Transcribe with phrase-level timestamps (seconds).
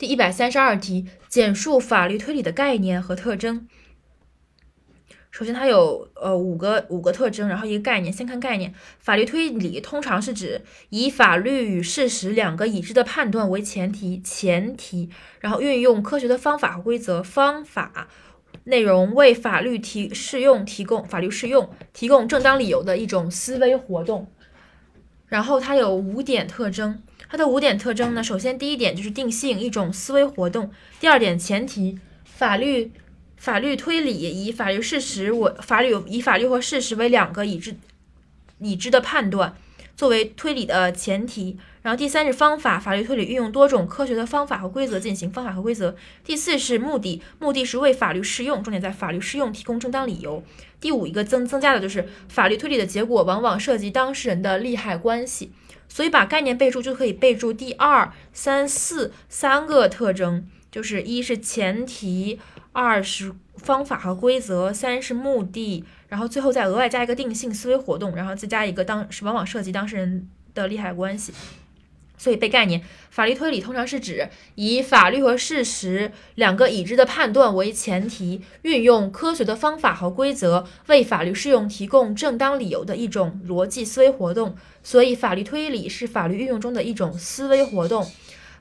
[0.00, 3.68] 第一百三十二题，简述法律推理的概念和特征。
[5.30, 8.10] 首先，它有呃五个五个特征，然后一个概念。
[8.10, 15.10] 先看概念，法律推理通常是指以法律与事实两个已知的判断为前提，前提，
[15.40, 18.08] 然后运用科学的方法和规则，方法
[18.64, 24.32] 内容为法律提适用提供法律适用提供正当理由的一种思维活动。
[25.26, 27.02] 然后它有五点特征。
[27.30, 28.24] 它的五点特征呢？
[28.24, 30.68] 首先，第一点就是定性，一种思维活动；
[30.98, 32.90] 第二点，前提，法律
[33.36, 37.76] 法律推理以法律事实为法律以法律和事实为两个已知
[38.58, 39.56] 已知的判断
[40.00, 41.58] 作为推理的前提。
[41.82, 45.94] 然后第三是方法，法律推理运用多种科学的方法和规则进行方法和规则。
[46.24, 50.42] 第四是目的，目的是为法律适用，重点在法律适用提供正当理由。
[50.80, 55.52] 第五一个增增加的就是法律推理的结果往往涉及当事人的利害关系。
[55.86, 62.40] 所以把概念备注就可以备注第二、三、四三个特征，就是一是前提，
[62.72, 71.32] 二是方法和规则，三是目的，然后最后再额外加一个定性思维活动，然后再加一个当是往往涉及当事人的利害关系。
[72.16, 84.54] 所以背概念，法律推理通常是指以法律和事实两个已知的判断为前提，运用科学的方法和规则为法律适用提供正当理由的一种逻辑思维活动。
[84.82, 88.06] 所以法律推理是法律运用中的一种思维活动。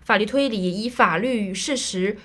[0.02, 2.18] 法律推理以法律与事实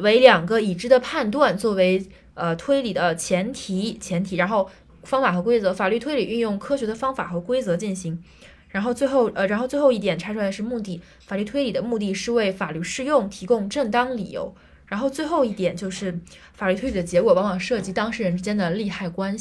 [0.00, 4.70] 为两个已知的判断作为呃推理的前提前提，然后
[5.02, 8.22] 方法和规则，法律推理运用科学的方法和规则进行。
[8.68, 14.54] 然后最后，呃，然后最后一点拆出来是目的，法律推理的目的是为法律适用提供正当理由。
[14.86, 16.18] 然后最后一点就是
[16.54, 19.36] 法律推理的结果往往涉及当事人之间的利害关系。